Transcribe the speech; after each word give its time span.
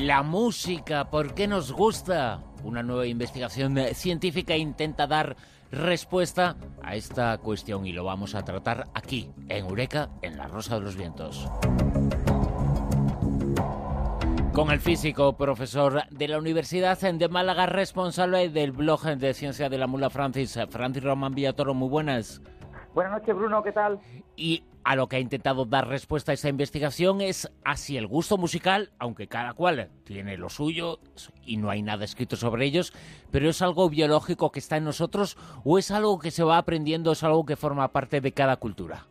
La 0.00 0.22
música, 0.22 1.10
¿por 1.10 1.34
qué 1.34 1.48
nos 1.48 1.72
gusta? 1.72 2.44
Una 2.62 2.84
nueva 2.84 3.06
investigación 3.06 3.76
científica 3.94 4.56
intenta 4.56 5.08
dar 5.08 5.36
respuesta 5.72 6.56
a 6.82 6.94
esta 6.94 7.36
cuestión 7.38 7.84
y 7.84 7.92
lo 7.92 8.04
vamos 8.04 8.36
a 8.36 8.44
tratar 8.44 8.86
aquí, 8.94 9.32
en 9.48 9.66
Eureka, 9.66 10.08
en 10.22 10.36
La 10.36 10.46
Rosa 10.46 10.76
de 10.76 10.82
los 10.82 10.96
Vientos. 10.96 11.48
Con 14.52 14.70
el 14.70 14.78
físico, 14.78 15.36
profesor 15.36 16.04
de 16.10 16.28
la 16.28 16.38
Universidad 16.38 16.98
de 17.00 17.28
Málaga, 17.28 17.66
responsable 17.66 18.50
del 18.50 18.70
blog 18.70 19.02
de 19.02 19.34
ciencia 19.34 19.68
de 19.68 19.78
la 19.78 19.88
mula 19.88 20.10
Francis, 20.10 20.58
Francis 20.70 21.02
Román 21.02 21.34
Villatoro, 21.34 21.74
muy 21.74 21.88
buenas. 21.88 22.40
Buenas 22.94 23.20
noches, 23.20 23.34
Bruno, 23.34 23.62
¿qué 23.62 23.72
tal? 23.72 23.98
Y 24.36 24.62
a 24.84 24.96
lo 24.96 25.08
que 25.08 25.16
ha 25.16 25.20
intentado 25.20 25.64
dar 25.64 25.88
respuesta 25.88 26.32
esta 26.32 26.48
investigación 26.48 27.20
es 27.20 27.50
así 27.64 27.96
el 27.96 28.06
gusto 28.06 28.36
musical, 28.38 28.90
aunque 28.98 29.28
cada 29.28 29.52
cual 29.54 29.90
tiene 30.04 30.36
lo 30.36 30.48
suyo 30.48 30.98
y 31.44 31.56
no 31.56 31.70
hay 31.70 31.82
nada 31.82 32.04
escrito 32.04 32.36
sobre 32.36 32.64
ellos, 32.64 32.92
pero 33.30 33.48
es 33.48 33.62
algo 33.62 33.88
biológico 33.88 34.50
que 34.50 34.58
está 34.58 34.76
en 34.76 34.84
nosotros 34.84 35.36
o 35.64 35.78
es 35.78 35.90
algo 35.90 36.18
que 36.18 36.30
se 36.30 36.44
va 36.44 36.58
aprendiendo, 36.58 37.12
es 37.12 37.22
algo 37.24 37.44
que 37.44 37.56
forma 37.56 37.88
parte 37.88 38.20
de 38.20 38.32
cada 38.32 38.56
cultura. 38.56 39.06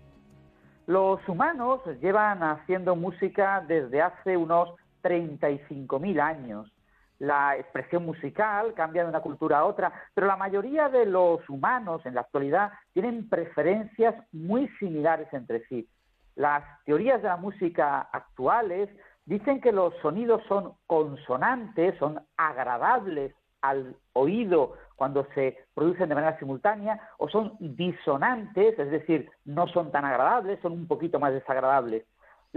Los 0.88 1.20
humanos 1.28 1.82
llevan 2.02 2.44
haciendo 2.44 2.96
música 2.96 3.64
desde 3.68 4.02
hace 4.02 4.38
unos 4.38 4.70
35.000 5.04 6.22
años 6.22 6.72
la 7.20 7.58
expresión 7.58 8.06
musical 8.06 8.74
cambia 8.74 9.04
de 9.04 9.10
una 9.10 9.22
cultura 9.22 9.60
a 9.60 9.66
otra, 9.66 9.92
pero 10.14 10.28
la 10.28 10.36
mayoría 10.36 10.90
de 10.90 11.06
los 11.06 11.48
humanos 11.50 12.06
en 12.06 12.16
la 12.16 12.22
actualidad 12.22 12.72
tienen 12.94 13.28
preferencias 13.28 14.16
muy 14.32 14.68
similares 14.80 15.28
entre 15.34 15.66
sí. 15.68 15.88
Las 16.36 16.64
teorías 16.86 17.22
de 17.22 17.28
la 17.28 17.38
música 17.38 18.02
actuales 18.12 18.90
dicen 19.26 19.60
que 19.60 19.72
los 19.72 19.94
sonidos 20.02 20.44
son 20.48 20.74
consonantes, 20.86 21.98
son 21.98 22.22
agradables 22.38 23.34
al 23.62 23.96
oído 24.14 24.74
cuando 24.96 25.28
se 25.34 25.58
producen 25.74 26.10
de 26.10 26.16
manera 26.16 26.38
simultánea, 26.40 27.00
o 27.18 27.28
son 27.30 27.56
disonantes, 27.60 28.78
es 28.78 28.92
decir, 28.92 29.30
no 29.46 29.68
son 29.68 29.92
tan 29.92 30.06
agradables, 30.06 30.60
son 30.62 30.74
un 30.74 30.88
poquito 30.88 31.20
más 31.20 31.34
desagradables. 31.34 32.06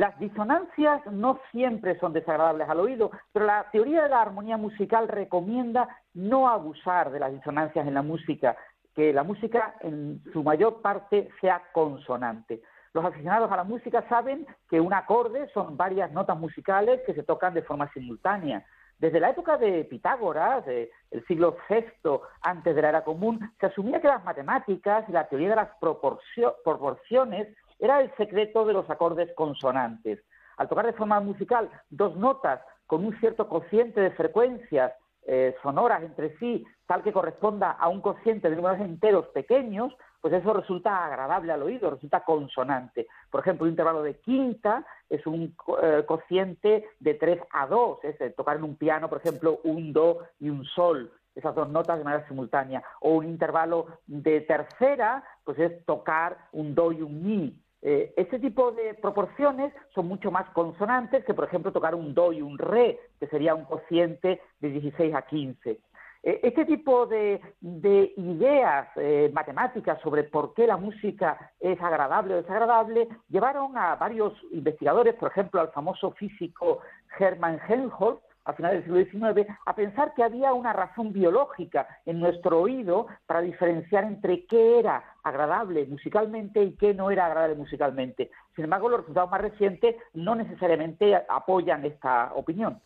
Las 0.01 0.19
disonancias 0.19 1.05
no 1.13 1.41
siempre 1.51 1.99
son 2.01 2.15
desagradables 2.15 2.67
al 2.67 2.81
oído, 2.81 3.11
pero 3.35 3.45
la 3.45 3.67
teoría 3.71 4.05
de 4.05 4.09
la 4.09 4.23
armonía 4.23 4.57
musical 4.57 5.09
recomienda 5.09 5.95
no 6.15 6.49
abusar 6.49 7.11
de 7.11 7.21
las 7.21 7.31
disonancias 7.31 7.87
en 7.87 7.93
la 7.93 8.01
música, 8.01 8.57
que 8.97 9.13
la 9.13 9.25
música 9.25 9.75
en 9.81 10.23
su 10.33 10.43
mayor 10.43 10.81
parte 10.81 11.29
sea 11.43 11.63
consonante. 11.75 12.63
Los 12.95 13.05
aficionados 13.05 13.53
a 13.53 13.59
la 13.59 13.65
música 13.65 14.03
saben 14.09 14.47
que 14.71 14.81
un 14.81 14.95
acorde 14.95 15.51
son 15.53 15.77
varias 15.77 16.11
notas 16.13 16.39
musicales 16.39 17.03
que 17.05 17.13
se 17.13 17.23
tocan 17.23 17.53
de 17.53 17.61
forma 17.61 17.93
simultánea. 17.93 18.65
Desde 18.99 19.21
la 19.21 19.29
época 19.29 19.59
de 19.59 19.85
Pitágoras, 19.85 20.67
el 20.67 21.27
siglo 21.29 21.59
VI 21.69 22.21
antes 22.41 22.75
de 22.75 22.81
la 22.81 22.89
era 22.89 23.05
común, 23.05 23.53
se 23.61 23.67
asumía 23.67 24.01
que 24.01 24.09
las 24.09 24.25
matemáticas 24.25 25.07
y 25.11 25.13
la 25.13 25.29
teoría 25.29 25.51
de 25.51 25.57
las 25.57 25.71
proporciones 25.79 27.49
era 27.81 28.01
el 28.01 28.15
secreto 28.17 28.65
de 28.65 28.75
los 28.75 28.89
acordes 28.91 29.33
consonantes. 29.35 30.23
Al 30.57 30.69
tocar 30.69 30.87
de 30.87 30.93
forma 30.93 31.21
musical 31.21 31.71
dos 31.89 32.17
notas 32.17 32.61
con 32.87 33.05
un 33.05 33.19
cierto 33.21 33.49
cociente 33.49 34.01
de 34.01 34.11
frecuencias 34.11 34.93
eh, 35.27 35.55
sonoras 35.63 36.03
entre 36.03 36.37
sí, 36.39 36.65
tal 36.87 37.03
que 37.03 37.13
corresponda 37.13 37.73
a 37.73 37.89
un 37.89 38.01
cociente 38.01 38.51
de 38.51 38.57
números 38.57 38.81
enteros 38.81 39.27
pequeños, 39.29 39.95
pues 40.21 40.35
eso 40.35 40.53
resulta 40.53 41.07
agradable 41.07 41.53
al 41.53 41.63
oído, 41.63 41.91
resulta 41.91 42.25
consonante. 42.25 43.07
Por 43.31 43.41
ejemplo, 43.41 43.65
un 43.65 43.71
intervalo 43.71 44.03
de 44.03 44.19
quinta 44.19 44.85
es 45.09 45.27
un 45.27 45.55
eh, 45.83 46.05
cociente 46.07 46.85
de 46.99 47.15
3 47.15 47.41
a 47.53 47.67
2, 47.67 48.05
es 48.05 48.37
tocar 48.37 48.57
en 48.57 48.65
un 48.65 48.77
piano, 48.77 49.09
por 49.09 49.19
ejemplo, 49.19 49.61
un 49.65 49.93
do 49.93 50.19
y 50.39 50.51
un 50.51 50.65
sol 50.65 51.11
esas 51.35 51.55
dos 51.55 51.69
notas 51.69 51.99
de 51.99 52.05
manera 52.05 52.27
simultánea. 52.29 52.83
O 53.01 53.13
un 53.13 53.27
intervalo 53.27 53.87
de 54.07 54.41
tercera, 54.43 55.25
pues 55.45 55.59
es 55.59 55.85
tocar 55.85 56.37
un 56.53 56.75
do 56.75 56.93
y 56.93 57.03
un 57.03 57.23
mi. 57.23 57.63
Eh, 57.83 58.13
este 58.17 58.39
tipo 58.39 58.73
de 58.73 58.95
proporciones 58.95 59.73
son 59.95 60.07
mucho 60.07 60.31
más 60.31 60.49
consonantes 60.51 61.25
que, 61.25 61.35
por 61.35 61.45
ejemplo, 61.45 61.73
tocar 61.73 61.95
un 61.95 62.13
do 62.15 62.33
y 62.33 62.43
un 62.43 62.59
re, 62.59 62.99
que 63.19 63.27
sería 63.29 63.55
un 63.55 63.65
cociente 63.65 64.41
de 64.61 64.69
16 64.71 65.15
a 65.15 65.23
15. 65.23 65.81
Eh, 66.23 66.41
este 66.43 66.67
tipo 66.67 67.07
de, 67.07 67.41
ideas 67.63 68.89
eh, 68.97 69.31
matemáticas 69.33 69.99
sobre 70.03 70.25
por 70.25 70.53
qué 70.53 70.67
la 70.67 70.77
música 70.77 71.53
es 71.59 71.81
agradable 71.81 72.35
o 72.35 72.43
desagradable 72.43 73.09
llevaron 73.31 73.77
a 73.79 73.95
varios 73.97 74.35
investigadores, 74.53 75.15
por 75.15 75.31
ejemplo, 75.31 75.61
al 75.61 75.73
famoso 75.73 76.11
físico 76.13 76.81
Hermann 77.19 77.59
Helmholtz, 77.67 78.23
a 78.51 78.55
finales 78.55 78.87
del 78.87 79.11
siglo 79.11 79.33
XIX, 79.33 79.49
a 79.65 79.75
pensar 79.75 80.13
que 80.15 80.23
había 80.23 80.53
una 80.53 80.73
razón 80.73 81.13
biológica 81.13 81.87
en 82.05 82.21
nuestro 82.21 82.61
oído 82.61 83.07
para 83.27 83.41
diferenciar 83.41 84.05
entre 84.05 84.45
qué 84.47 84.79
era 84.79 85.17
agradable 85.23 85.87
musicalmente 85.87 86.63
y 86.63 86.77
qué 86.77 86.95
no 86.95 87.11
era 87.11 87.27
agradable 87.27 87.57
musicalmente. 87.57 88.31
Sin 88.55 88.65
embargo, 88.65 88.89
los 88.89 89.01
resultados 89.01 89.31
más 89.31 89.41
recientes 89.41 89.97
no 90.15 90.35
necesariamente 90.35 91.15
apoyan 91.29 91.85
esta 91.85 92.33
opinión. 92.35 92.81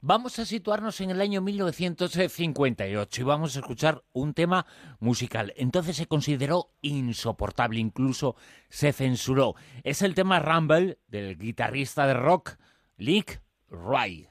Vamos 0.00 0.38
a 0.38 0.44
situarnos 0.44 1.00
en 1.00 1.10
el 1.10 1.20
año 1.20 1.40
1958 1.40 3.20
y 3.20 3.24
vamos 3.24 3.56
a 3.56 3.60
escuchar 3.60 4.02
un 4.12 4.34
tema 4.34 4.66
musical. 5.00 5.52
Entonces 5.56 5.96
se 5.96 6.06
consideró 6.06 6.70
insoportable, 6.82 7.80
incluso 7.80 8.36
se 8.68 8.92
censuró. 8.92 9.54
Es 9.82 10.02
el 10.02 10.14
tema 10.14 10.38
Rumble 10.40 10.98
del 11.08 11.36
guitarrista 11.36 12.06
de 12.06 12.14
rock 12.14 12.52
Lick 12.96 13.42
Wright. 13.70 14.28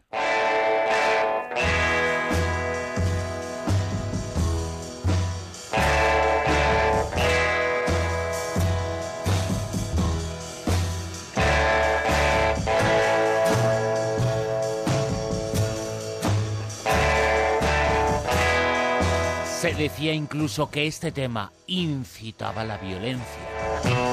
Se 19.60 19.74
decía 19.74 20.14
incluso 20.14 20.70
que 20.70 20.86
este 20.86 21.12
tema 21.12 21.52
incitaba 21.66 22.64
la 22.64 22.78
violencia. 22.78 24.07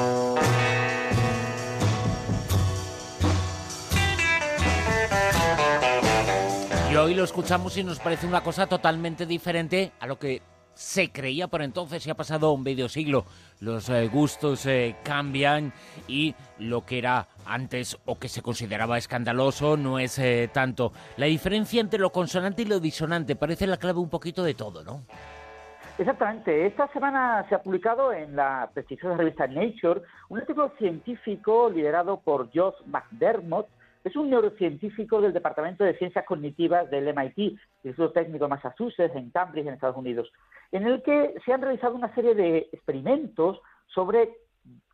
Y 6.95 6.97
hoy 6.97 7.15
lo 7.15 7.25
escuchamos 7.25 7.77
y 7.77 7.83
nos 7.83 7.99
parece 7.99 8.25
una 8.25 8.41
cosa 8.41 8.69
totalmente 8.69 9.27
diferente 9.27 9.91
a 9.99 10.07
lo 10.07 10.17
que 10.17 10.43
se 10.75 11.11
creía 11.11 11.49
por 11.49 11.61
entonces 11.61 12.07
y 12.07 12.11
ha 12.11 12.15
pasado 12.15 12.53
un 12.53 12.63
medio 12.63 12.89
siglo. 12.89 13.25
Los 13.59 13.91
eh, 13.91 14.07
gustos 14.07 14.65
eh, 14.67 14.95
cambian 15.03 15.73
y 16.07 16.37
lo 16.61 16.87
que 16.87 16.99
era 16.99 17.27
antes 17.47 17.99
o 18.05 18.17
que 18.17 18.29
se 18.29 18.43
consideraba 18.43 18.97
escandaloso 18.97 19.77
no 19.77 19.99
es 19.99 20.21
eh, 20.21 20.49
tanto. 20.53 20.93
La 21.17 21.27
diferencia 21.27 21.81
entre 21.81 21.99
lo 21.99 22.13
consonante 22.13 22.63
y 22.63 22.67
lo 22.67 22.79
disonante 22.79 23.35
parece 23.35 23.67
la 23.67 23.79
clave 23.79 23.99
un 23.99 24.09
poquito 24.09 24.45
de 24.45 24.55
todo, 24.55 24.85
¿no? 24.85 25.01
Exactamente. 25.99 26.65
Esta 26.65 26.87
semana 26.93 27.45
se 27.49 27.57
ha 27.57 27.63
publicado 27.65 28.13
en 28.13 28.37
la 28.37 28.71
prestigiosa 28.73 29.17
revista 29.17 29.49
Nature 29.49 30.03
un 30.29 30.39
artículo 30.39 30.73
científico 30.79 31.71
liderado 31.71 32.21
por 32.21 32.51
Josh 32.55 32.77
McDermott 32.87 33.67
es 34.05 34.15
un 34.17 34.29
neurocientífico 34.29 35.21
del 35.21 35.33
Departamento 35.33 35.83
de 35.83 35.97
Ciencias 35.97 36.27
Cognitivas 36.27 36.91
del 36.91 37.13
MIT, 37.15 37.59
Instituto 37.83 38.13
Técnico 38.13 38.45
de 38.45 38.51
Massachusetts, 38.51 39.17
en 39.17 39.31
Cambridge, 39.31 39.67
en 39.67 39.75
Estados 39.75 39.97
Unidos, 39.97 40.31
en 40.73 40.87
el 40.87 41.03
que 41.03 41.35
se 41.45 41.53
han 41.53 41.63
realizado 41.63 41.95
una 41.95 42.15
serie 42.15 42.35
de 42.35 42.69
experimentos 42.71 43.61
sobre 43.87 44.37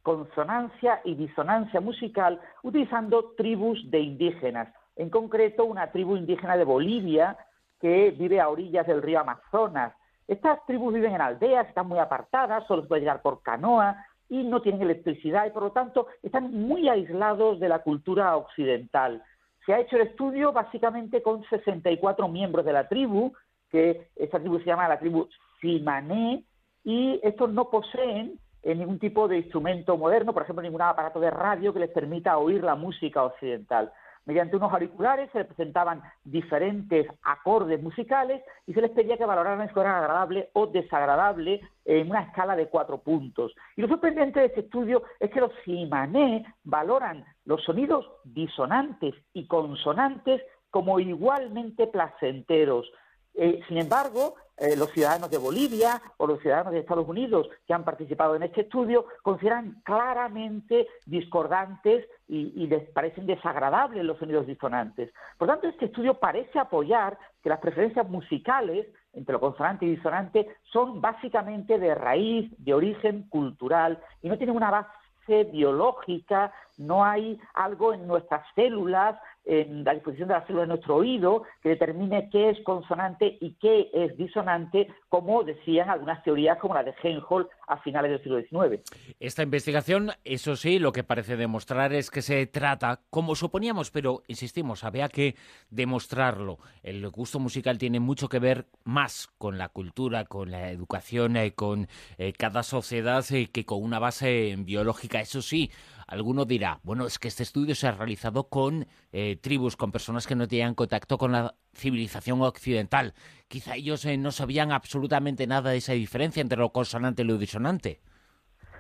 consonancia 0.03 1.01
y 1.05 1.15
disonancia 1.15 1.81
musical 1.81 2.41
utilizando 2.63 3.33
tribus 3.37 3.91
de 3.91 3.99
indígenas, 3.99 4.73
en 4.97 5.11
concreto 5.11 5.65
una 5.65 5.91
tribu 5.91 6.17
indígena 6.17 6.57
de 6.57 6.65
Bolivia 6.65 7.37
que 7.81 8.13
vive 8.13 8.41
a 8.41 8.49
orillas 8.49 8.87
del 8.87 9.03
río 9.03 9.21
Amazonas. 9.21 9.93
Estas 10.29 10.65
tribus 10.67 10.95
viven 10.95 11.15
en 11.15 11.21
aldeas, 11.21 11.67
están 11.69 11.89
muy 11.89 11.99
apartadas, 11.99 12.67
solo 12.67 12.83
se 12.83 12.89
puede 12.89 13.01
llegar 13.01 13.23
por 13.23 13.43
canoa, 13.43 14.07
y 14.31 14.45
no 14.45 14.63
tienen 14.63 14.83
electricidad 14.83 15.47
y 15.47 15.51
por 15.51 15.65
lo 15.65 15.73
tanto 15.73 16.07
están 16.23 16.53
muy 16.53 16.89
aislados 16.89 17.61
de 17.61 17.69
la 17.69 17.81
cultura 17.81 18.37
occidental. 18.37 19.23
Se 19.67 19.75
ha 19.75 19.81
hecho 19.81 19.97
el 19.97 20.09
estudio 20.09 20.53
básicamente 20.53 21.21
con 21.21 21.45
64 21.45 22.29
miembros 22.29 22.65
de 22.65 22.73
la 22.73 22.89
tribu, 22.89 23.33
que 23.69 24.09
esta 24.17 24.39
tribu 24.39 24.59
se 24.61 24.67
llama 24.67 24.89
la 24.89 24.99
tribu 24.99 25.29
Simané, 25.61 26.45
y 26.85 27.21
estos 27.23 27.51
no 27.51 27.69
poseen 27.69 28.39
eh, 28.63 28.75
ningún 28.75 28.99
tipo 28.99 29.29
de 29.29 29.39
instrumento 29.39 29.97
moderno, 29.97 30.33
por 30.33 30.45
ejemplo, 30.45 30.63
ningún 30.63 30.83
aparato 30.83 31.21
de 31.21 31.31
radio 31.31 31.73
que 31.73 31.81
les 31.81 31.91
permita 31.91 32.39
oír 32.39 32.63
la 32.63 32.77
música 32.77 33.25
occidental. 33.25 33.93
Mediante 34.27 34.57
unos 34.57 34.73
auriculares 34.73 35.31
se 35.33 35.45
presentaban 35.45 36.03
diferentes 36.25 37.07
acordes 37.23 37.83
musicales 37.83 38.43
y 38.67 38.75
se 38.75 38.83
les 38.83 38.91
pedía 38.91 39.17
que 39.17 39.25
valoraran 39.25 39.67
si 39.73 39.81
era 39.81 39.99
agradable 39.99 40.51
o 40.53 40.67
desagradable 40.67 41.61
en 41.85 42.11
una 42.11 42.23
escala 42.23 42.55
de 42.55 42.69
cuatro 42.69 42.99
puntos. 42.99 43.55
Y 43.77 43.83
lo 43.83 43.89
sorprendente 43.89 44.41
de 44.41 44.47
este 44.47 44.61
estudio 44.61 45.03
es 45.19 45.31
que 45.31 45.41
los 45.41 45.53
simané 45.65 46.45
valoran 46.65 47.25
los 47.45 47.63
sonidos 47.65 48.07
disonantes 48.25 49.15
y 49.33 49.47
consonantes 49.47 50.43
como 50.71 51.01
igualmente 51.01 51.87
placenteros. 51.87 52.91
Eh, 53.35 53.61
sin 53.69 53.79
embargo, 53.79 54.35
eh, 54.57 54.77
los 54.77 54.91
ciudadanos 54.91 55.31
de 55.31 55.39
Bolivia 55.39 56.03
o 56.19 56.27
los 56.27 56.41
ciudadanos 56.41 56.73
de 56.73 56.81
Estados 56.81 57.09
Unidos 57.09 57.49
que 57.67 57.73
han 57.73 57.85
participado 57.85 58.37
en 58.37 58.43
este 58.43 58.63
estudio 58.63 59.07
consideran 59.23 59.81
claramente 59.85 60.87
discordantes 61.07 62.07
y, 62.29 62.53
y, 62.55 62.67
les 62.67 62.89
parecen 62.91 63.27
desagradables 63.27 64.05
los 64.05 64.19
sonidos 64.19 64.47
disonantes. 64.47 65.13
Por 65.39 65.49
tanto, 65.49 65.67
este 65.67 65.87
estudio 65.87 66.15
parece 66.15 66.59
apoyar 66.59 67.19
que 67.43 67.49
las 67.49 67.61
preferencias 67.61 68.09
musicales 68.09 68.87
entre 69.13 69.33
lo 69.33 69.41
consonante 69.41 69.87
y 69.87 69.97
disonante 69.97 70.47
son 70.73 71.01
básicamente 71.01 71.79
de 71.79 71.95
raíz, 71.95 72.53
de 72.59 72.75
origen 72.75 73.29
cultural 73.29 73.99
y 74.23 74.29
no 74.29 74.37
tienen 74.37 74.57
una 74.57 74.71
base 74.71 75.45
biológica, 75.45 76.53
no 76.81 77.05
hay 77.05 77.39
algo 77.55 77.93
en 77.93 78.07
nuestras 78.07 78.43
células 78.55 79.17
en 79.45 79.85
la 79.85 79.95
disposición 79.95 80.29
de 80.29 80.35
las 80.35 80.47
células 80.47 80.69
de 80.69 80.75
nuestro 80.75 80.97
oído 80.97 81.45
que 81.63 81.71
determine 81.71 82.29
qué 82.31 82.51
es 82.51 82.61
consonante 82.63 83.39
y 83.41 83.53
qué 83.55 83.91
es 83.93 84.17
disonante, 84.17 84.89
como 85.09 85.43
decían 85.43 85.89
algunas 85.91 86.23
teorías 86.23 86.59
como 86.59 86.75
la 86.75 86.85
de 86.85 86.95
Helmholtz 87.03 87.51
a 87.67 87.79
finales 87.79 88.11
del 88.13 88.23
siglo 88.23 88.71
XIX. 88.71 88.83
Esta 89.19 89.43
investigación, 89.43 90.13
eso 90.25 90.57
sí, 90.57 90.79
lo 90.79 90.93
que 90.93 91.05
parece 91.05 91.37
demostrar 91.37 91.93
es 91.93 92.11
que 92.11 92.23
se 92.23 92.47
trata, 92.47 93.01
como 93.11 93.35
suponíamos, 93.35 93.91
pero 93.91 94.23
insistimos, 94.29 94.85
había 94.85 95.09
que 95.09 95.37
demostrarlo. 95.71 96.59
El 96.83 97.09
gusto 97.11 97.39
musical 97.39 97.79
tiene 97.79 97.99
mucho 97.99 98.29
que 98.29 98.39
ver 98.39 98.67
más 98.85 99.29
con 99.39 99.59
la 99.59 99.69
cultura, 99.69 100.27
con 100.27 100.51
la 100.51 100.71
educación, 100.71 101.37
eh, 101.37 101.53
con 101.53 101.89
eh, 102.19 102.33
cada 102.33 102.63
sociedad 102.63 103.25
eh, 103.33 103.49
que 103.53 103.65
con 103.65 103.83
una 103.83 103.99
base 103.99 104.55
biológica. 104.59 105.21
Eso 105.21 105.43
sí, 105.43 105.71
Alguno 106.11 106.45
dirá, 106.45 106.81
bueno, 106.83 107.07
es 107.07 107.21
que 107.21 107.29
este 107.29 107.45
estudio 107.45 107.77
se 107.77 107.87
ha 107.87 107.93
realizado 107.93 108.49
con 108.49 108.85
eh, 109.13 109.37
tribus, 109.41 109.77
con 109.77 109.93
personas 109.93 110.27
que 110.27 110.35
no 110.35 110.49
tenían 110.49 110.75
contacto 110.75 111.17
con 111.17 111.31
la 111.31 111.55
civilización 111.73 112.43
occidental. 112.43 113.15
Quizá 113.47 113.77
ellos 113.77 114.05
eh, 114.05 114.19
no 114.19 114.33
sabían 114.33 114.73
absolutamente 114.73 115.47
nada 115.47 115.71
de 115.71 115.77
esa 115.77 115.93
diferencia 115.93 116.41
entre 116.41 116.59
lo 116.59 116.71
consonante 116.71 117.23
y 117.23 117.27
lo 117.27 117.39
disonante. 117.39 118.01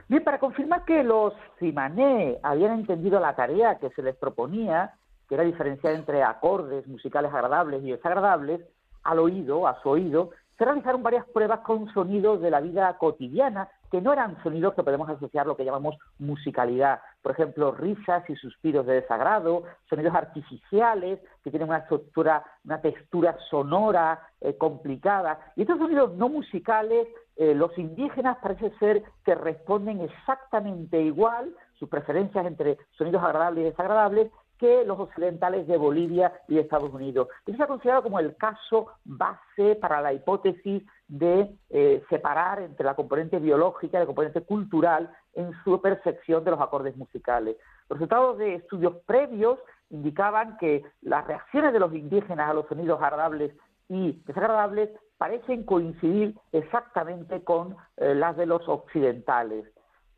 Bien, 0.09 0.25
para 0.25 0.41
confirmar 0.41 0.85
que 0.85 1.05
los 1.05 1.33
cimané 1.61 2.39
habían 2.43 2.81
entendido 2.81 3.21
la 3.21 3.37
tarea 3.37 3.79
que 3.79 3.91
se 3.91 4.03
les 4.03 4.17
proponía, 4.17 4.95
que 5.29 5.37
era 5.37 5.45
diferenciar 5.45 5.95
entre 5.95 6.25
acordes 6.25 6.89
musicales 6.89 7.33
agradables 7.33 7.85
y 7.85 7.93
desagradables, 7.93 8.61
al 9.05 9.21
oído, 9.21 9.69
a 9.69 9.81
su 9.83 9.89
oído, 9.89 10.31
se 10.59 10.65
realizaron 10.65 11.05
varias 11.05 11.25
pruebas 11.27 11.61
con 11.61 11.91
sonidos 11.95 12.43
de 12.43 12.51
la 12.51 12.61
vida 12.61 12.99
cotidiana 12.99 13.69
que 13.91 14.01
no 14.01 14.13
eran 14.13 14.41
sonidos 14.43 14.75
que 14.75 14.83
podemos 14.83 15.09
asociar 15.09 15.47
lo 15.47 15.57
que 15.57 15.65
llamamos 15.65 15.97
musicalidad. 16.19 17.01
Por 17.23 17.33
ejemplo, 17.33 17.73
risas 17.73 18.29
y 18.31 18.37
suspiros 18.37 18.87
de 18.87 18.95
desagrado, 18.95 19.65
sonidos 19.89 20.15
artificiales 20.15 21.21
que 21.45 21.51
tienen 21.51 21.69
una 21.69 21.79
estructura, 21.79 22.45
una 22.65 22.81
textura 22.81 23.37
sonora 23.51 24.21
eh, 24.41 24.57
complicada. 24.57 25.53
Y 25.57 25.63
estos 25.63 25.79
sonidos 25.79 26.15
no 26.15 26.29
musicales, 26.29 27.09
eh, 27.37 27.55
los 27.55 27.77
indígenas 27.79 28.39
parece 28.43 28.71
ser 28.79 29.03
que 29.25 29.35
responden 29.35 30.01
exactamente 30.01 31.01
igual, 31.03 31.55
sus 31.79 31.89
preferencias 31.89 32.47
entre 32.47 32.79
sonidos 32.93 33.23
agradables 33.23 33.63
y 33.63 33.71
desagradables, 33.71 34.31
que 34.61 34.85
los 34.85 35.01
occidentales 35.01 35.67
de 35.67 35.79
Bolivia 35.79 36.33
y 36.47 36.59
Estados 36.59 36.93
Unidos. 36.93 37.29
Eso 37.47 37.57
se 37.57 37.63
ha 37.63 37.67
considerado 37.67 38.03
como 38.03 38.21
el 38.21 38.37
caso 38.37 38.89
base 39.05 39.75
para 39.81 40.03
la 40.03 40.13
hipótesis 40.13 40.83
de 41.09 41.51
eh, 41.71 42.05
separar 42.11 42.61
entre 42.61 42.85
la 42.85 42.95
componente 42.95 43.39
biológica 43.39 43.97
y 43.97 44.01
la 44.01 44.07
componente 44.07 44.43
cultural 44.43 45.11
en 45.35 45.51
su 45.65 45.81
percepción 45.81 46.45
de 46.45 46.51
los 46.51 46.61
acordes 46.61 46.95
musicales. 46.97 47.57
Los 47.89 47.99
resultados 47.99 48.37
de 48.39 48.57
estudios 48.57 48.97
previos 49.07 49.59
indicaban 49.89 50.59
que 50.59 50.85
las 51.01 51.27
reacciones 51.27 51.73
de 51.73 51.81
los 51.81 51.95
indígenas 51.95 52.51
a 52.51 52.55
los 52.55 52.67
sonidos 52.69 53.01
agradables 53.03 53.53
y 53.89 54.13
desagradables 54.27 54.91
parecen 55.17 55.65
coincidir 55.65 56.37
exactamente 56.53 57.43
con 57.43 57.77
eh, 57.97 58.15
las 58.15 58.37
de 58.37 58.47
los 58.47 58.69
occidentales. 58.69 59.65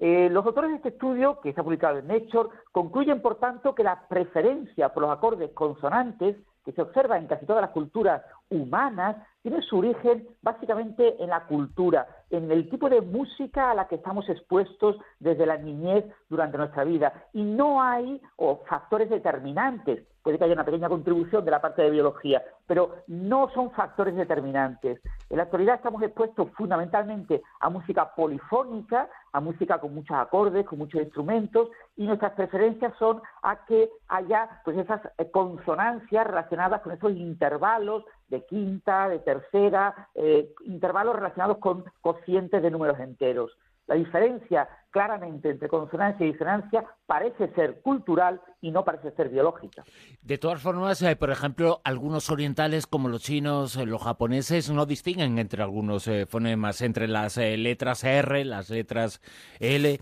Eh, 0.04 0.28
los 0.31 0.44
autores 0.44 0.70
de 0.70 0.76
este 0.78 0.88
estudio, 0.88 1.38
que 1.40 1.54
ha 1.56 1.62
publicado 1.62 1.99
en 1.99 2.08
Nature, 2.08 2.49
concluyen, 2.72 3.22
por 3.22 3.37
tanto, 3.37 3.72
que 3.72 3.84
la 3.84 4.08
preferencia 4.08 4.88
por 4.88 5.04
los 5.04 5.12
acordes 5.12 5.52
consonantes 5.52 6.38
que 6.64 6.72
se 6.72 6.82
observa 6.82 7.19
en 7.19 7.28
casi 7.28 7.46
todas 7.46 7.62
las 7.62 7.70
culturas 7.70 8.20
humanas 8.50 9.16
tiene 9.43 9.62
su 9.62 9.78
origen 9.78 10.26
básicamente 10.43 11.22
en 11.22 11.31
la 11.31 11.46
cultura, 11.46 12.08
en 12.31 12.50
el 12.50 12.69
tipo 12.69 12.90
de 12.90 13.00
música 13.00 13.70
a 13.70 13.75
la 13.76 13.87
que 13.87 13.94
estamos 13.94 14.28
expuestos 14.28 14.96
desde 15.20 15.46
la 15.46 15.56
niñez 15.56 16.04
durante 16.28 16.58
nuestra 16.58 16.82
vida. 16.82 17.28
Y 17.32 17.44
no 17.44 17.81
hay 17.81 18.20
factores 18.69 19.08
determinantes 19.08 20.02
puede 20.22 20.38
que 20.38 20.44
haya 20.44 20.54
una 20.54 20.64
pequeña 20.64 20.88
contribución 20.88 21.44
de 21.44 21.50
la 21.50 21.60
parte 21.60 21.82
de 21.82 21.90
biología, 21.90 22.42
pero 22.66 22.96
no 23.08 23.50
son 23.50 23.70
factores 23.72 24.14
determinantes. 24.14 25.00
En 25.28 25.36
la 25.36 25.44
actualidad 25.44 25.76
estamos 25.76 26.02
expuestos 26.02 26.48
fundamentalmente 26.56 27.42
a 27.60 27.70
música 27.70 28.14
polifónica, 28.14 29.08
a 29.32 29.40
música 29.40 29.78
con 29.78 29.94
muchos 29.94 30.16
acordes, 30.16 30.66
con 30.66 30.78
muchos 30.78 31.00
instrumentos, 31.00 31.70
y 31.96 32.06
nuestras 32.06 32.32
preferencias 32.32 32.92
son 32.98 33.20
a 33.42 33.64
que 33.66 33.90
haya 34.08 34.60
pues 34.64 34.78
esas 34.78 35.00
eh, 35.19 35.30
consonancias 35.30 36.26
relacionadas 36.26 36.82
con 36.82 36.92
esos 36.92 37.12
intervalos 37.12 38.04
de 38.28 38.44
quinta, 38.46 39.08
de 39.08 39.18
tercera, 39.18 40.08
eh, 40.14 40.52
intervalos 40.64 41.16
relacionados 41.16 41.58
con 41.58 41.84
cocientes 42.00 42.62
de 42.62 42.70
números 42.70 42.98
enteros. 43.00 43.56
La 43.86 43.96
diferencia 43.96 44.68
claramente 44.92 45.50
entre 45.50 45.68
consonancia 45.68 46.24
y 46.24 46.32
disonancia 46.32 46.84
parece 47.06 47.48
ser 47.54 47.80
cultural 47.80 48.40
y 48.60 48.70
no 48.70 48.84
parece 48.84 49.10
ser 49.12 49.30
biológica. 49.30 49.84
De 50.20 50.38
todas 50.38 50.62
formas, 50.62 51.02
eh, 51.02 51.16
por 51.16 51.30
ejemplo, 51.30 51.80
algunos 51.82 52.30
orientales 52.30 52.86
como 52.86 53.08
los 53.08 53.22
chinos, 53.22 53.76
eh, 53.76 53.86
los 53.86 54.02
japoneses, 54.02 54.70
no 54.70 54.86
distinguen 54.86 55.38
entre 55.38 55.62
algunos 55.62 56.06
eh, 56.06 56.26
fonemas, 56.26 56.82
entre 56.82 57.08
las 57.08 57.36
letras 57.38 58.04
R, 58.04 58.44
las 58.44 58.70
letras 58.70 59.20
L 59.58 59.98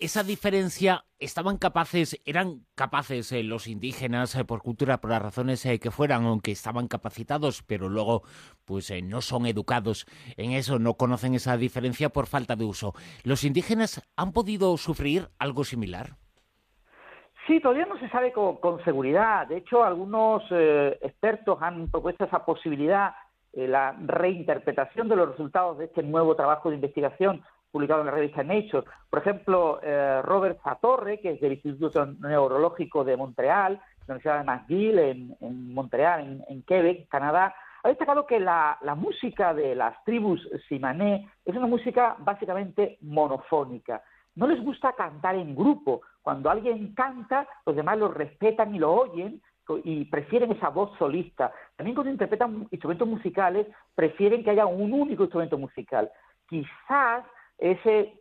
esa 0.00 0.22
diferencia 0.22 1.04
estaban 1.18 1.58
capaces, 1.58 2.20
eran 2.24 2.64
capaces 2.74 3.30
eh, 3.32 3.42
los 3.42 3.68
indígenas 3.68 4.34
eh, 4.34 4.44
por 4.46 4.62
cultura, 4.62 4.98
por 4.98 5.10
las 5.10 5.20
razones 5.20 5.64
eh, 5.66 5.78
que 5.78 5.90
fueran, 5.90 6.24
aunque 6.24 6.52
estaban 6.52 6.88
capacitados, 6.88 7.62
pero 7.62 7.90
luego 7.90 8.22
pues 8.64 8.90
no 9.04 9.20
son 9.20 9.44
educados 9.44 10.06
en 10.38 10.52
eso, 10.52 10.78
no 10.78 10.94
conocen 10.94 11.34
esa 11.34 11.56
diferencia 11.58 12.08
por 12.08 12.26
falta 12.26 12.56
de 12.56 12.64
uso. 12.64 12.94
¿Los 13.24 13.44
indígenas 13.44 14.02
han 14.16 14.32
podido 14.32 14.76
sufrir 14.78 15.28
algo 15.38 15.64
similar? 15.64 16.16
Sí, 17.46 17.60
todavía 17.60 17.86
no 17.86 17.98
se 17.98 18.08
sabe 18.08 18.32
con, 18.32 18.82
seguridad. 18.84 19.48
De 19.48 19.58
hecho, 19.58 19.82
algunos 19.82 20.44
expertos 21.00 21.58
han 21.60 21.90
propuesto 21.90 22.24
esa 22.24 22.44
posibilidad, 22.44 23.12
la 23.52 23.96
reinterpretación 23.98 25.08
de 25.08 25.16
los 25.16 25.30
resultados 25.30 25.78
de 25.78 25.86
este 25.86 26.04
nuevo 26.04 26.36
trabajo 26.36 26.68
de 26.68 26.76
investigación 26.76 27.42
publicado 27.70 28.00
en 28.00 28.06
la 28.06 28.12
revista 28.12 28.42
Nature. 28.42 28.86
Por 29.08 29.20
ejemplo, 29.20 29.80
eh, 29.82 30.20
Robert 30.22 30.60
Satorre, 30.62 31.20
que 31.20 31.32
es 31.32 31.40
del 31.40 31.52
Instituto 31.52 32.06
Neurológico 32.06 33.04
de 33.04 33.16
Montreal, 33.16 33.80
la 34.06 34.14
Universidad 34.14 34.38
de 34.38 34.44
McGill 34.44 34.98
en, 35.40 35.74
Montreal, 35.74 36.44
en, 36.48 36.62
Quebec, 36.62 37.08
Canadá, 37.08 37.54
ha 37.82 37.88
destacado 37.88 38.26
que 38.26 38.40
la, 38.40 38.78
música 38.96 39.54
de 39.54 39.74
las 39.74 40.02
tribus 40.04 40.46
simané 40.68 41.30
es 41.44 41.56
una 41.56 41.66
música 41.66 42.16
básicamente 42.18 42.98
monofónica. 43.02 44.02
No 44.34 44.46
les 44.46 44.62
gusta 44.62 44.92
cantar 44.92 45.36
en 45.36 45.54
grupo. 45.54 46.02
Cuando 46.22 46.50
alguien 46.50 46.94
canta, 46.94 47.46
los 47.64 47.76
demás 47.76 47.98
lo 47.98 48.08
respetan 48.08 48.74
y 48.74 48.78
lo 48.78 48.92
oyen, 48.92 49.40
y 49.84 50.04
prefieren 50.06 50.50
esa 50.52 50.68
voz 50.68 50.90
solista. 50.98 51.52
También 51.76 51.94
cuando 51.94 52.10
interpretan 52.10 52.66
instrumentos 52.70 53.06
musicales, 53.06 53.66
prefieren 53.94 54.42
que 54.42 54.50
haya 54.50 54.66
un 54.66 54.92
único 54.92 55.22
instrumento 55.22 55.58
musical. 55.58 56.10
Quizás 56.48 57.24
ese, 57.60 58.14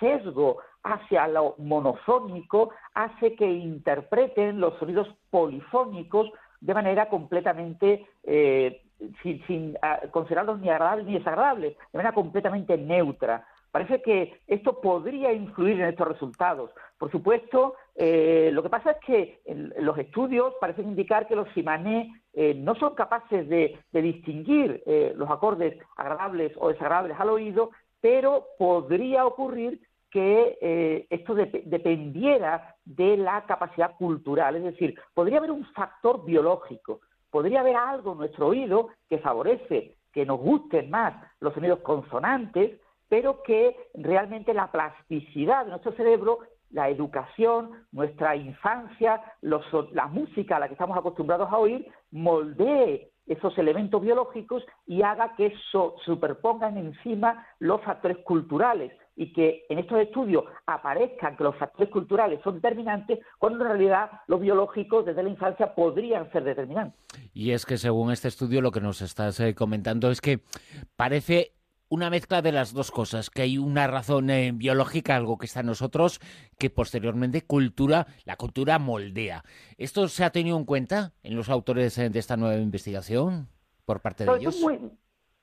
sesgo 0.00 0.58
hacia 0.84 1.28
lo 1.28 1.54
monofónico 1.58 2.70
hace 2.94 3.34
que 3.34 3.46
interpreten 3.46 4.60
los 4.60 4.78
sonidos 4.78 5.08
polifónicos 5.30 6.30
de 6.60 6.74
manera 6.74 7.08
completamente 7.08 8.06
eh, 8.24 8.82
sin, 9.22 9.76
ah, 9.82 10.00
considerarlos 10.10 10.60
ni 10.60 10.68
agradables 10.68 11.06
ni 11.06 11.18
desagradables, 11.18 11.76
de 11.76 11.96
manera 11.96 12.14
completamente 12.14 12.76
neutra. 12.76 13.46
Parece 13.70 14.00
que 14.02 14.40
esto 14.46 14.80
podría 14.80 15.32
influir 15.32 15.80
en 15.80 15.88
estos 15.88 16.08
resultados. 16.08 16.70
Por 16.96 17.10
supuesto, 17.10 17.74
eh, 17.94 18.50
lo 18.52 18.62
que 18.62 18.70
pasa 18.70 18.92
es 18.92 18.96
que 19.04 19.40
los 19.78 19.96
estudios 19.98 20.54
parecen 20.58 20.88
indicar 20.88 21.28
que 21.28 21.36
los 21.36 21.48
simané 21.52 22.10
eh, 22.32 22.54
no 22.54 22.74
son 22.76 22.94
capaces 22.94 23.46
de, 23.48 23.78
distinguir 23.92 24.82
los 25.16 25.30
acordes 25.30 25.78
agradables 25.96 26.52
o 26.56 26.68
desagradables 26.70 27.20
al 27.20 27.30
oído 27.30 27.70
pero 28.00 28.46
podría 28.58 29.26
ocurrir 29.26 29.80
que 30.10 30.58
eh, 30.60 31.06
esto 31.10 31.34
dependiera 31.34 32.74
de 32.84 33.16
la 33.16 33.44
capacidad 33.44 33.94
cultural, 33.96 34.56
es 34.56 34.64
decir, 34.64 34.98
podría 35.12 35.38
haber 35.38 35.50
un 35.50 35.66
factor 35.72 36.24
biológico, 36.24 37.00
podría 37.30 37.60
haber 37.60 37.76
algo 37.76 38.12
en 38.12 38.18
nuestro 38.18 38.48
oído 38.48 38.88
que 39.08 39.18
favorece 39.18 39.96
que 40.12 40.24
nos 40.24 40.40
gusten 40.40 40.88
más 40.88 41.14
los 41.40 41.52
sonidos 41.52 41.80
consonantes, 41.80 42.80
pero 43.08 43.42
que 43.42 43.76
realmente 43.94 44.54
la 44.54 44.70
plasticidad 44.72 45.64
de 45.64 45.70
nuestro 45.70 45.92
cerebro 45.92 46.40
la 46.70 46.88
educación, 46.88 47.70
nuestra 47.92 48.36
infancia, 48.36 49.22
la 49.40 50.06
música 50.06 50.56
a 50.56 50.60
la 50.60 50.68
que 50.68 50.74
estamos 50.74 50.98
acostumbrados 50.98 51.50
a 51.50 51.56
oír, 51.58 51.90
moldee 52.10 53.10
esos 53.28 53.56
elementos 53.58 54.00
biológicos 54.00 54.64
y 54.86 55.02
haga 55.02 55.34
que 55.36 55.46
eso 55.46 55.94
superpongan 56.04 56.76
encima 56.76 57.46
los 57.58 57.82
factores 57.82 58.18
culturales 58.18 58.92
y 59.16 59.32
que 59.32 59.66
en 59.68 59.80
estos 59.80 59.98
estudios 59.98 60.44
aparezcan 60.66 61.36
que 61.36 61.44
los 61.44 61.56
factores 61.56 61.90
culturales 61.90 62.40
son 62.42 62.54
determinantes, 62.54 63.18
cuando 63.38 63.64
en 63.64 63.70
realidad 63.70 64.10
los 64.28 64.40
biológicos 64.40 65.04
desde 65.04 65.24
la 65.24 65.28
infancia 65.28 65.74
podrían 65.74 66.30
ser 66.30 66.44
determinantes. 66.44 66.98
Y 67.34 67.50
es 67.50 67.66
que 67.66 67.78
según 67.78 68.12
este 68.12 68.28
estudio 68.28 68.62
lo 68.62 68.70
que 68.70 68.80
nos 68.80 69.02
estás 69.02 69.40
eh, 69.40 69.54
comentando 69.54 70.10
es 70.10 70.20
que 70.20 70.40
parece 70.96 71.52
una 71.90 72.10
mezcla 72.10 72.42
de 72.42 72.52
las 72.52 72.74
dos 72.74 72.90
cosas, 72.90 73.30
que 73.30 73.42
hay 73.42 73.58
una 73.58 73.86
razón 73.86 74.30
eh, 74.30 74.52
biológica, 74.54 75.16
algo 75.16 75.38
que 75.38 75.46
está 75.46 75.60
en 75.60 75.66
nosotros, 75.66 76.20
que 76.58 76.70
posteriormente 76.70 77.42
cultura, 77.42 78.06
la 78.24 78.36
cultura 78.36 78.78
moldea. 78.78 79.42
¿Esto 79.78 80.08
se 80.08 80.24
ha 80.24 80.30
tenido 80.30 80.58
en 80.58 80.64
cuenta 80.64 81.12
en 81.22 81.34
los 81.34 81.48
autores 81.48 81.96
eh, 81.98 82.10
de 82.10 82.18
esta 82.18 82.36
nueva 82.36 82.56
investigación 82.56 83.48
por 83.84 84.00
parte 84.00 84.24
de 84.24 84.36
ellos? 84.36 84.56
Es 84.56 84.62
muy, 84.62 84.78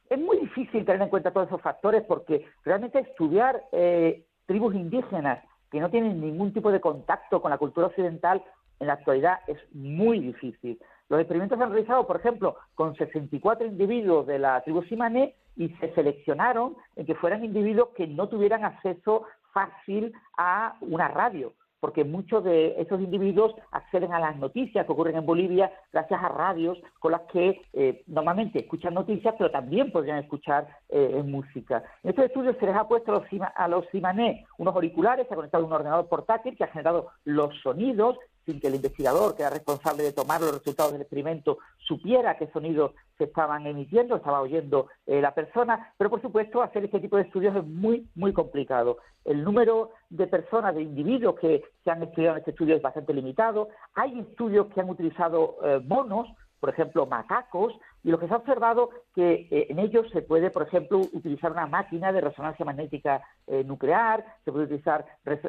es 0.10 0.20
muy, 0.20 0.38
difícil 0.40 0.86
tener 0.86 1.02
en 1.02 1.10
cuenta 1.10 1.32
todos 1.32 1.48
esos 1.48 1.62
factores 1.62 2.04
porque 2.08 2.46
realmente 2.64 3.00
estudiar 3.00 3.64
eh, 3.72 4.26
tribus 4.46 4.76
indígenas 4.76 5.44
que 5.72 5.80
no 5.80 5.90
tienen 5.90 6.22
ningún 6.22 6.54
tipo 6.54 6.72
de 6.72 6.80
contacto 6.80 7.42
con 7.42 7.52
la 7.52 7.58
cultura 7.58 7.88
occidental 7.88 8.44
en 8.80 8.88
la 8.88 8.94
actualidad 8.94 9.40
es 9.48 9.58
muy 9.74 10.20
difícil. 10.20 10.80
Los 11.10 11.20
experimentos 11.20 11.58
se 11.58 11.64
han 11.64 11.72
realizado, 11.72 12.06
por 12.06 12.18
ejemplo, 12.18 12.56
con 12.76 12.96
64 12.96 13.66
individuos 13.66 14.28
de 14.28 14.40
la 14.40 14.62
tribu 14.62 14.84
Simané 14.84 15.36
y 15.56 15.70
se 15.70 15.94
seleccionaron 15.94 16.76
en 16.96 17.06
que 17.06 17.16
fueran 17.16 17.44
individuos 17.44 17.90
que 17.96 18.08
no 18.08 18.30
tuvieran 18.30 18.64
acceso 18.64 19.24
fácil 19.54 20.14
a 20.38 20.76
una 20.82 21.08
radio, 21.08 21.54
porque 21.80 22.04
muchos 22.04 22.44
de 22.44 22.82
esos 22.82 23.00
individuos 23.00 23.54
acceden 23.72 24.12
a 24.12 24.20
las 24.20 24.36
noticias 24.38 24.86
que 24.86 24.92
ocurren 24.92 25.16
en 25.18 25.26
Bolivia 25.26 25.72
gracias 25.94 26.22
a 26.22 26.30
radios 26.30 26.78
con 27.00 27.12
las 27.12 27.22
que 27.32 27.62
eh, 27.74 28.04
normalmente 28.08 28.60
escuchan 28.60 28.94
noticias, 28.94 29.36
pero 29.38 29.52
también 29.52 29.92
podrían 29.92 30.18
escuchar 30.18 30.68
eh, 30.90 31.22
música. 31.24 31.84
En 32.04 32.10
estos 32.10 32.26
estudios 32.26 32.58
se 32.60 32.66
les 32.66 32.76
ha 32.76 32.88
puesto 32.88 33.12
a 33.14 33.68
los, 33.68 33.86
a 33.86 33.92
Simané 33.92 34.46
unos 34.58 34.76
auriculares, 34.76 35.28
se 35.28 35.34
ha 35.34 35.38
conectado 35.38 35.66
un 35.66 35.74
ordenador 35.74 36.08
portátil 36.08 36.58
que 36.58 36.64
ha 36.64 36.68
generado 36.68 37.08
los 37.24 37.56
sonidos 37.62 38.18
sin 38.46 38.60
que 38.60 38.68
el 38.68 38.76
investigador, 38.76 39.36
que 39.36 39.42
era 39.42 39.50
responsable 39.50 40.04
de 40.04 40.14
tomar 40.14 40.42
los 40.42 40.54
resultados 40.54 40.92
del 40.92 41.02
experimento, 41.02 41.58
supiera 41.80 42.38
qué 42.38 42.48
sonidos 42.52 42.92
se 43.18 43.26
estaban 43.26 43.66
emitiendo, 43.66 44.16
estaba 44.16 44.42
oyendo 44.42 44.88
eh, 45.08 45.22
la 45.22 45.34
persona, 45.34 45.94
pero 45.98 46.10
por 46.10 46.22
supuesto 46.22 46.62
hacer 46.62 46.86
este 46.86 47.00
tipo 47.00 47.18
de 47.18 47.24
estudios 47.24 47.56
es 47.56 47.66
muy, 47.66 48.08
muy 48.16 48.34
complicado. 48.34 48.98
El 49.24 49.44
número 49.44 49.92
de 50.10 50.28
personas, 50.28 50.76
de 50.76 50.84
individuos 50.84 51.40
que 51.40 51.64
se 51.84 51.92
han 51.92 52.04
estudiado 52.04 52.36
en 52.36 52.40
este 52.40 52.52
estudio 52.52 52.76
es 52.76 52.82
bastante 52.82 53.14
limitado. 53.14 53.70
Hay 53.96 54.20
estudios 54.20 54.68
que 54.68 54.82
han 54.82 54.90
utilizado 54.90 55.58
eh, 55.64 55.82
monos, 55.86 56.28
por 56.60 56.70
ejemplo, 56.70 57.06
macacos, 57.06 57.74
y 58.06 58.12
lo 58.12 58.20
que 58.20 58.28
se 58.28 58.34
ha 58.36 58.38
observado 58.38 58.92
que 59.16 59.48
eh, 59.50 59.68
en 59.70 59.80
ellos 59.80 60.08
se 60.12 60.22
puede, 60.22 60.52
por 60.52 60.62
ejemplo, 60.62 61.00
utilizar 61.00 61.52
una 61.52 61.66
máquina 61.66 62.12
de 62.12 62.22
resonancia 62.22 62.64
magnética 62.64 63.24
eh, 63.48 63.64
nuclear, 63.64 64.24
se 64.46 64.52
puede 64.52 64.66
utilizar 64.66 65.06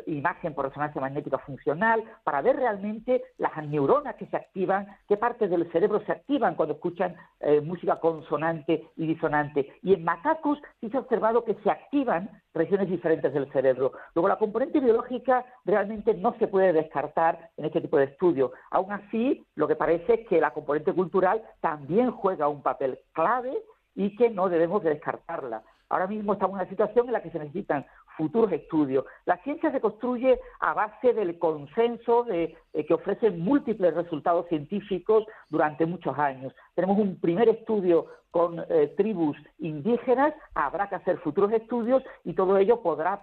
imagen 0.07 0.55
por 0.55 0.67
resonancia 0.67 1.01
magnética 1.01 1.37
funcional 1.39 2.03
para 2.25 2.41
ver 2.41 2.57
realmente 2.57 3.23
las 3.37 3.55
neuronas 3.67 4.17
que 4.17 4.27
se 4.27 4.39
activan, 4.39 4.87
qué 5.07 5.19
partes 5.19 5.51
del 5.51 5.71
cerebro 5.71 6.01
se 6.07 6.13
activan 6.13 6.55
cuando 6.55 6.75
escuchan 6.77 7.15
eh, 7.41 7.61
música 7.61 8.01
consonante 8.01 8.89
y 8.97 9.07
disonante. 9.07 9.75
Y 9.83 9.93
en 9.93 10.05
macacos 10.05 10.59
sí 10.81 10.89
se 10.89 10.97
ha 10.97 11.01
observado 11.01 11.45
que 11.45 11.57
se 11.63 11.71
activan 11.71 12.31
regiones 12.55 12.89
diferentes 12.89 13.35
del 13.35 13.53
cerebro. 13.53 13.93
Luego, 14.15 14.29
la 14.29 14.39
componente 14.39 14.81
biológica 14.81 15.45
realmente 15.67 16.15
no 16.15 16.35
se 16.39 16.49
puede 16.49 16.73
descartar 16.73 17.51
en 17.59 17.67
este 17.67 17.83
tipo 17.83 17.99
de 17.99 18.05
estudios. 18.05 18.51
Aún 18.71 18.93
así, 18.93 19.45
lo 19.57 19.69
que 19.69 19.77
parece 19.77 20.15
es 20.15 20.29
que 20.29 20.41
la 20.41 20.53
componente 20.53 20.95
cultural 20.95 21.43
también 21.61 22.11
juega 22.11 22.46
un 22.49 22.63
papel 22.63 22.99
clave 23.13 23.57
y 23.95 24.15
que 24.17 24.31
no 24.31 24.49
debemos 24.49 24.83
de 24.83 24.91
descartarla. 24.91 25.63
Ahora 25.89 26.07
mismo 26.07 26.33
estamos 26.33 26.55
en 26.55 26.63
una 26.63 26.69
situación 26.69 27.07
en 27.07 27.13
la 27.13 27.23
que 27.23 27.31
se 27.31 27.39
necesitan 27.39 27.87
futuros 28.17 28.51
estudios. 28.51 29.05
La 29.25 29.37
ciencia 29.43 29.71
se 29.71 29.81
construye 29.81 30.41
a 30.61 30.75
base 30.75 31.13
del 31.13 31.39
consenso 31.39 32.25
de, 32.25 32.57
eh, 32.73 32.87
que 32.87 32.95
ofrece 32.95 33.31
múltiples 33.31 33.95
resultados 33.95 34.49
científicos 34.49 35.25
durante 35.49 35.87
muchos 35.87 36.19
años. 36.19 36.53
Tenemos 36.75 36.99
un 36.99 37.21
primer 37.21 37.49
estudio 37.49 38.07
con 38.31 38.65
eh, 38.69 38.95
tribus 38.97 39.37
indígenas, 39.59 40.35
habrá 40.55 40.89
que 40.89 40.97
hacer 40.97 41.19
futuros 41.19 41.53
estudios 41.53 42.03
y 42.25 42.35
todo 42.35 42.59
ello 42.59 42.83
podrá 42.83 43.21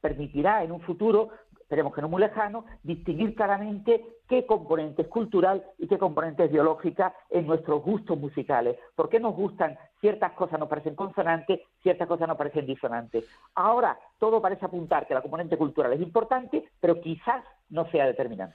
permitirá 0.00 0.64
en 0.64 0.72
un 0.72 0.80
futuro 0.80 1.30
esperemos 1.66 1.92
que 1.92 2.00
no 2.00 2.08
muy 2.08 2.20
lejano, 2.20 2.64
distinguir 2.84 3.34
claramente 3.34 4.20
qué 4.28 4.46
componente 4.46 5.02
es 5.02 5.08
cultural 5.08 5.64
y 5.78 5.88
qué 5.88 5.98
componente 5.98 6.44
es 6.44 6.52
biológica 6.52 7.12
en 7.28 7.44
nuestros 7.44 7.82
gustos 7.82 8.16
musicales. 8.16 8.78
¿Por 8.94 9.08
qué 9.08 9.18
nos 9.18 9.34
gustan 9.34 9.76
ciertas 10.00 10.30
cosas 10.34 10.60
nos 10.60 10.68
parecen 10.68 10.94
consonantes, 10.94 11.60
ciertas 11.82 12.06
cosas 12.06 12.28
nos 12.28 12.36
parecen 12.36 12.66
disonantes? 12.66 13.24
Ahora 13.56 13.98
todo 14.20 14.40
parece 14.40 14.64
apuntar 14.64 15.08
que 15.08 15.14
la 15.14 15.22
componente 15.22 15.56
cultural 15.56 15.92
es 15.92 16.00
importante, 16.00 16.70
pero 16.78 17.00
quizás 17.00 17.42
no 17.68 17.90
sea 17.90 18.06
determinante. 18.06 18.54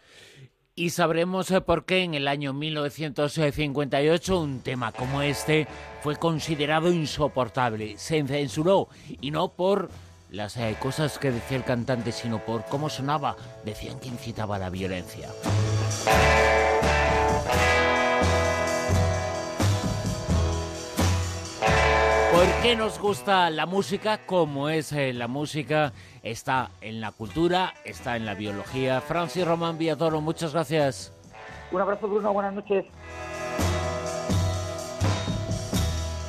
Y 0.74 0.92
sabremos 0.92 1.52
eh, 1.52 1.60
por 1.60 1.84
qué 1.84 2.04
en 2.04 2.14
el 2.14 2.30
año 2.30 2.54
1958 2.54 4.40
un 4.40 4.62
tema 4.62 4.94
como 4.94 5.22
este 5.22 5.68
fue 6.00 6.16
considerado 6.16 6.90
insoportable, 6.90 7.98
se 7.98 8.26
censuró 8.26 8.88
y 9.20 9.32
no 9.32 9.50
por 9.50 9.90
las 10.32 10.56
eh, 10.56 10.76
cosas 10.80 11.20
que 11.20 11.30
decía 11.30 11.58
el 11.58 11.64
cantante, 11.64 12.12
sino 12.12 12.40
por 12.40 12.66
cómo 12.66 12.90
sonaba. 12.90 13.36
Decían 13.64 14.00
que 14.00 14.08
incitaba 14.08 14.56
a 14.56 14.60
la 14.60 14.70
violencia. 14.70 15.28
¿Por 22.32 22.48
qué 22.64 22.76
nos 22.78 22.98
gusta 22.98 23.50
la 23.50 23.66
música? 23.66 24.26
Como 24.26 24.70
es 24.70 24.94
eh, 24.94 25.12
la 25.14 25.28
música, 25.28 25.92
está 26.24 26.72
en 26.80 27.02
la 27.02 27.12
cultura, 27.12 27.74
está 27.84 28.16
en 28.16 28.26
la 28.26 28.34
biología. 28.34 29.02
Francis 29.02 29.46
Román 29.46 29.78
Villatoro, 29.78 30.22
muchas 30.22 30.54
gracias. 30.54 31.14
Un 31.72 31.82
abrazo, 31.82 32.08
Bruno. 32.08 32.32
Buenas 32.32 32.54
noches. 32.54 32.86